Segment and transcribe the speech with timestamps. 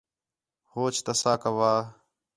[0.71, 1.73] ہوچ تَسّہ کَوّا